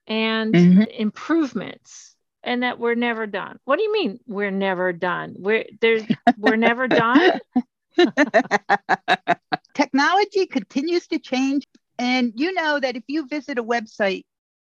[0.06, 0.86] and Mhm.
[0.88, 3.58] improvements and that we're never done.
[3.64, 5.34] What do you mean we're never done?
[5.38, 7.30] We're there's we're never done?
[9.74, 11.66] Technology continues to change.
[11.98, 14.24] And you know that if you visit a website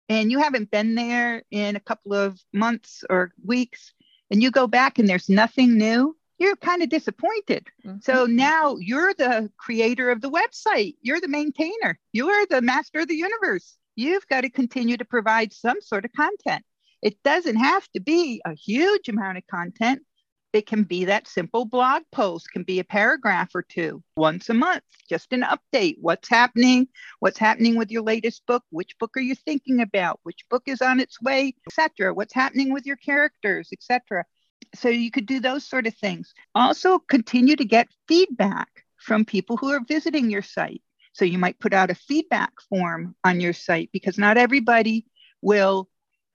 [0.08, 3.92] and you haven't been there in a couple of months or weeks,
[4.30, 7.66] and you go back and there's nothing new, you're kind of disappointed.
[7.84, 7.98] Mm-hmm.
[8.02, 13.08] So now you're the creator of the website, you're the maintainer, you're the master of
[13.08, 13.76] the universe.
[13.96, 16.64] You've got to continue to provide some sort of content.
[17.02, 20.02] It doesn't have to be a huge amount of content.
[20.52, 24.54] It can be that simple blog post, can be a paragraph or two once a
[24.54, 25.96] month, just an update.
[26.00, 26.88] What's happening?
[27.20, 28.64] What's happening with your latest book?
[28.70, 30.20] Which book are you thinking about?
[30.22, 32.14] Which book is on its way, etc.
[32.14, 34.24] What's happening with your characters, etc.
[34.74, 36.32] So you could do those sort of things.
[36.54, 40.82] Also, continue to get feedback from people who are visiting your site.
[41.12, 45.06] So you might put out a feedback form on your site because not everybody
[45.42, 45.88] will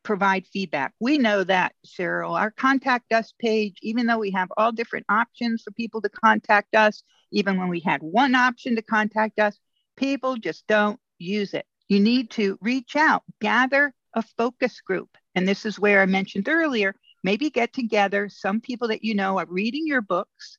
[0.04, 0.94] provide feedback.
[1.00, 2.40] We know that, Cheryl.
[2.40, 6.76] Our contact us page, even though we have all different options for people to contact
[6.76, 9.58] us, even when we had one option to contact us,
[9.96, 11.66] people just don't use it.
[11.88, 15.18] You need to reach out, gather a focus group.
[15.36, 19.40] And this is where I mentioned earlier maybe get together some people that you know
[19.40, 20.58] are reading your books,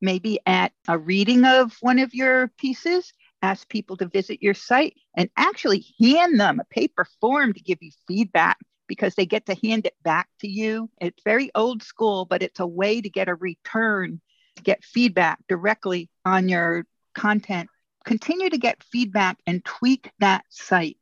[0.00, 3.12] maybe at a reading of one of your pieces.
[3.42, 7.78] Ask people to visit your site and actually hand them a paper form to give
[7.80, 8.58] you feedback
[8.94, 10.88] because they get to hand it back to you.
[11.00, 14.20] It's very old school, but it's a way to get a return,
[14.62, 17.68] get feedback directly on your content.
[18.04, 20.96] Continue to get feedback and tweak that site.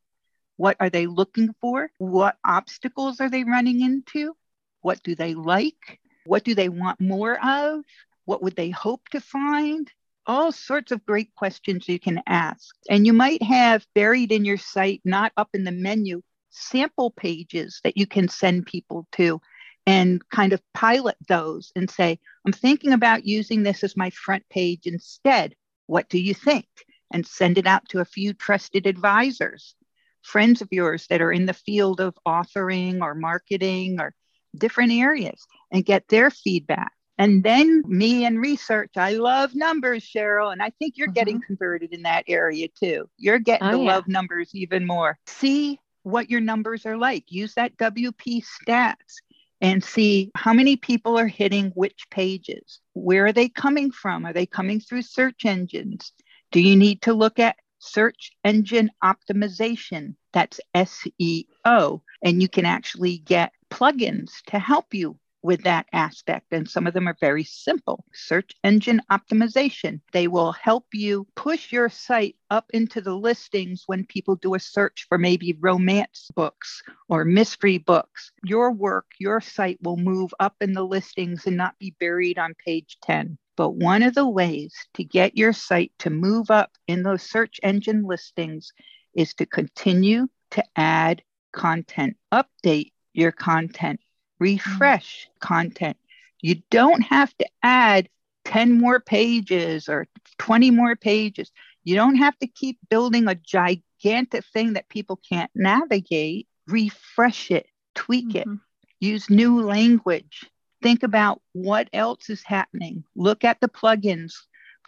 [0.56, 1.90] What are they looking for?
[1.98, 4.34] What obstacles are they running into?
[4.80, 6.00] What do they like?
[6.24, 7.84] What do they want more of?
[8.24, 9.90] What would they hope to find?
[10.26, 12.74] all sorts of great questions you can ask.
[12.88, 16.22] And you might have buried in your site, not up in the menu,
[16.52, 19.40] sample pages that you can send people to
[19.86, 24.48] and kind of pilot those and say, I'm thinking about using this as my front
[24.48, 25.54] page instead.
[25.86, 26.66] What do you think?
[27.12, 29.74] And send it out to a few trusted advisors,
[30.22, 34.14] friends of yours that are in the field of authoring or marketing or
[34.56, 36.92] different areas and get their feedback.
[37.18, 38.92] And then me and research.
[38.96, 40.52] I love numbers, Cheryl.
[40.52, 41.14] And I think you're mm-hmm.
[41.14, 43.08] getting converted in that area too.
[43.18, 43.94] You're getting oh, to yeah.
[43.94, 45.18] love numbers even more.
[45.26, 47.24] See what your numbers are like.
[47.28, 49.20] Use that WP stats
[49.60, 52.80] and see how many people are hitting which pages.
[52.94, 54.26] Where are they coming from?
[54.26, 56.12] Are they coming through search engines?
[56.50, 60.16] Do you need to look at search engine optimization?
[60.32, 62.02] That's SEO.
[62.24, 66.46] And you can actually get plugins to help you with that aspect.
[66.52, 68.04] And some of them are very simple.
[68.12, 70.00] Search engine optimization.
[70.12, 74.60] They will help you push your site up into the listings when people do a
[74.60, 78.32] search for maybe romance books or mystery books.
[78.44, 82.54] Your work, your site will move up in the listings and not be buried on
[82.64, 83.38] page 10.
[83.56, 87.60] But one of the ways to get your site to move up in those search
[87.62, 88.72] engine listings
[89.14, 91.22] is to continue to add
[91.52, 94.00] content, update your content
[94.42, 95.96] refresh content.
[96.40, 98.08] You don't have to add
[98.44, 101.52] 10 more pages or 20 more pages.
[101.84, 106.48] You don't have to keep building a gigantic thing that people can't navigate.
[106.66, 108.54] Refresh it, tweak mm-hmm.
[108.54, 108.58] it,
[109.00, 110.44] use new language.
[110.82, 113.04] Think about what else is happening.
[113.14, 114.34] Look at the plugins.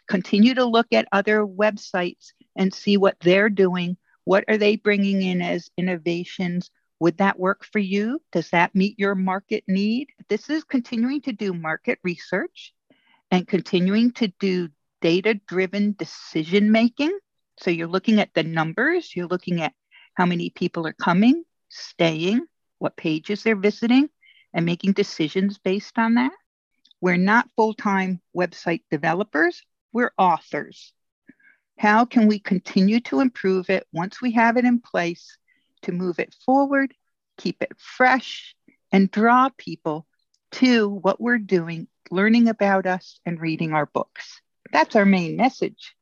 [0.09, 3.97] Continue to look at other websites and see what they're doing.
[4.25, 6.71] What are they bringing in as innovations?
[7.01, 8.21] Would that work for you?
[8.33, 10.11] Does that meet your market need?
[10.29, 12.73] This is continuing to do market research
[13.31, 14.69] and continuing to do
[15.01, 17.17] data driven decision making.
[17.59, 19.75] So you're looking at the numbers, you're looking at
[20.15, 22.47] how many people are coming, staying,
[22.79, 24.09] what pages they're visiting,
[24.53, 26.33] and making decisions based on that.
[27.01, 30.93] We're not full time website developers, we're authors.
[31.79, 35.37] How can we continue to improve it once we have it in place
[35.85, 36.95] to move it forward,
[37.39, 38.55] keep it fresh,
[38.93, 40.07] and draw people
[40.53, 44.41] to what we're doing, learning about us, and reading our books.
[44.73, 45.95] That's our main message.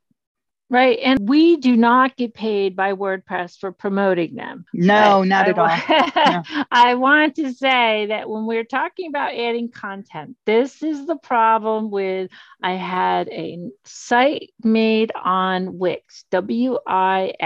[0.72, 0.98] Right.
[1.00, 4.64] And we do not get paid by WordPress for promoting them.
[4.72, 5.66] No, not I, at all.
[6.32, 6.64] no.
[6.70, 11.90] I want to say that when we're talking about adding content, this is the problem
[11.90, 12.30] with
[12.62, 17.36] I had a site made on Wix, W-I-X.com.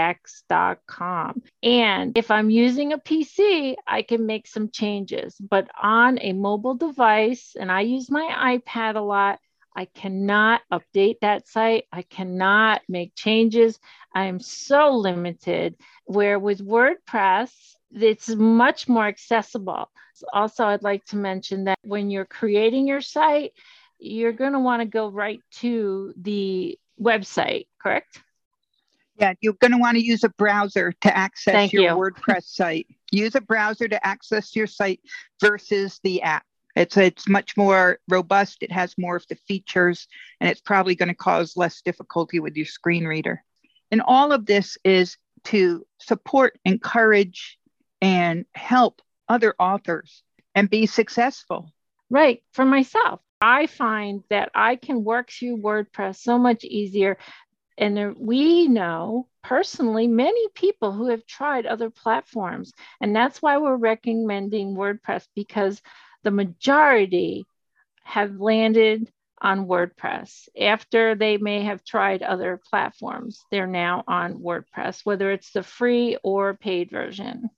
[1.61, 5.35] And if I'm using a PC, I can make some changes.
[5.37, 9.39] But on a mobile device, and I use my iPad a lot,
[9.77, 11.85] I cannot update that site.
[11.91, 13.79] I cannot make changes.
[14.13, 15.75] I am so limited.
[16.05, 17.51] Where with WordPress,
[17.91, 19.91] it's much more accessible.
[20.33, 23.53] Also, I'd like to mention that when you're creating your site,
[23.99, 28.23] you're going to want to go right to the website, correct?
[29.19, 31.89] Yeah, you're going to want to use a browser to access Thank your you.
[31.89, 32.87] WordPress site.
[33.11, 35.01] Use a browser to access your site
[35.39, 36.43] versus the app.
[36.77, 38.57] It's it's much more robust.
[38.61, 40.07] It has more of the features,
[40.39, 43.43] and it's probably going to cause less difficulty with your screen reader.
[43.91, 47.57] And all of this is to support, encourage,
[48.01, 50.23] and help other authors
[50.53, 51.73] and be successful.
[52.09, 52.43] Right.
[52.53, 57.17] For myself, I find that I can work through WordPress so much easier.
[57.77, 62.73] And we know personally many people who have tried other platforms.
[63.01, 65.81] And that's why we're recommending WordPress because
[66.27, 67.45] the majority
[68.03, 69.09] have landed
[69.41, 73.45] on WordPress after they may have tried other platforms.
[73.49, 77.49] They're now on WordPress, whether it's the free or paid version.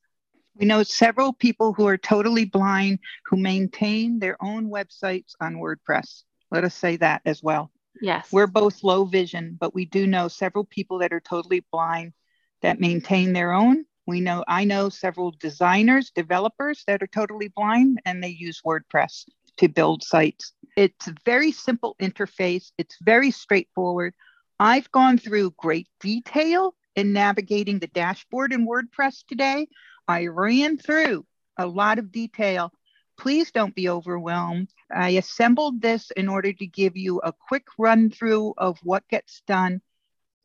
[0.55, 6.21] We know several people who are totally blind who maintain their own websites on WordPress.
[6.51, 7.71] Let us say that as well.
[7.99, 8.31] Yes.
[8.31, 12.13] We're both low vision, but we do know several people that are totally blind
[12.61, 18.01] that maintain their own we know I know several designers, developers that are totally blind
[18.05, 19.25] and they use WordPress
[19.57, 20.53] to build sites.
[20.75, 22.71] It's a very simple interface.
[22.77, 24.15] It's very straightforward.
[24.59, 29.67] I've gone through great detail in navigating the dashboard in WordPress today.
[30.07, 31.25] I ran through
[31.57, 32.73] a lot of detail.
[33.17, 34.69] Please don't be overwhelmed.
[34.93, 39.41] I assembled this in order to give you a quick run through of what gets
[39.45, 39.81] done.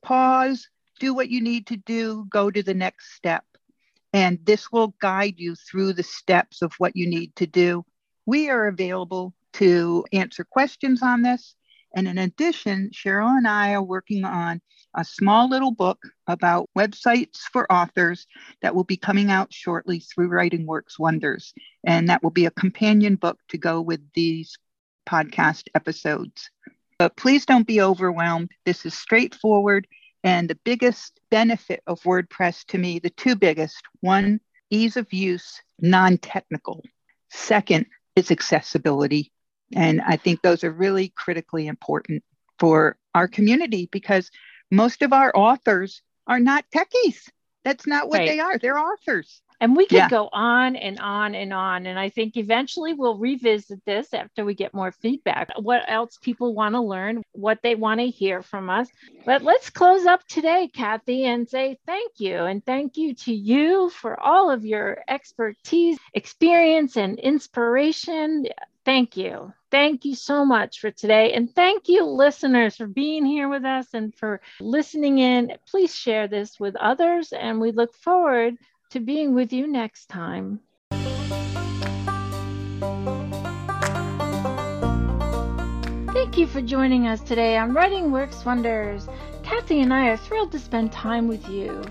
[0.02, 0.68] Pause,
[1.00, 3.44] do what you need to do, go to the next step
[4.14, 7.84] and this will guide you through the steps of what you need to do.
[8.26, 11.56] We are available to answer questions on this
[11.94, 14.60] And in addition, Cheryl and I are working on
[14.96, 18.26] a small little book about websites for authors
[18.62, 21.54] that will be coming out shortly through Writing Works Wonders.
[21.84, 24.56] And that will be a companion book to go with these
[25.08, 26.50] podcast episodes.
[26.98, 28.50] But please don't be overwhelmed.
[28.64, 29.86] This is straightforward.
[30.24, 35.60] And the biggest benefit of WordPress to me, the two biggest one, ease of use,
[35.78, 36.82] non technical.
[37.30, 39.32] Second, is accessibility.
[39.74, 42.24] And I think those are really critically important
[42.58, 44.30] for our community because
[44.70, 47.28] most of our authors are not techies.
[47.64, 48.28] That's not what right.
[48.28, 48.58] they are.
[48.58, 49.42] They're authors.
[49.60, 50.08] And we could yeah.
[50.08, 51.86] go on and on and on.
[51.86, 55.50] And I think eventually we'll revisit this after we get more feedback.
[55.58, 58.88] What else people want to learn, what they want to hear from us.
[59.24, 62.36] But let's close up today, Kathy, and say thank you.
[62.36, 68.46] And thank you to you for all of your expertise, experience, and inspiration.
[68.84, 69.52] Thank you.
[69.70, 71.32] Thank you so much for today.
[71.32, 75.56] And thank you, listeners, for being here with us and for listening in.
[75.66, 77.32] Please share this with others.
[77.32, 78.56] And we look forward
[78.94, 80.60] to being with you next time.
[86.12, 89.08] Thank you for joining us today on Writing Works Wonders.
[89.42, 91.82] Kathy and I are thrilled to spend time with you.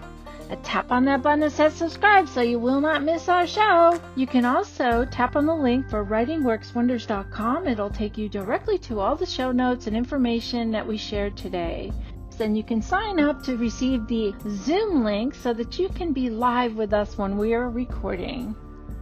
[0.49, 3.99] A tap on that button that says subscribe so you will not miss our show.
[4.15, 7.67] You can also tap on the link for writingworkswonders.com.
[7.67, 11.91] It'll take you directly to all the show notes and information that we shared today.
[12.33, 16.29] Then you can sign up to receive the Zoom link so that you can be
[16.29, 18.55] live with us when we are recording.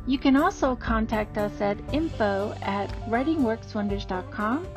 [0.08, 4.68] You can also contact us at info at writingworkswonders.com.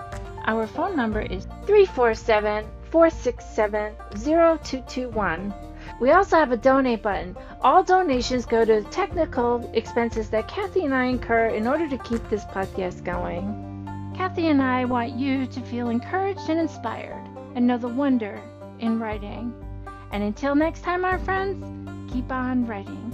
[0.46, 5.54] Our phone number is 347 467 0221.
[6.00, 7.36] We also have a donate button.
[7.62, 12.28] All donations go to technical expenses that Kathy and I incur in order to keep
[12.28, 14.12] this podcast going.
[14.14, 18.40] Kathy and I want you to feel encouraged and inspired and know the wonder
[18.80, 19.54] in writing.
[20.12, 23.12] And until next time, our friends, keep on writing.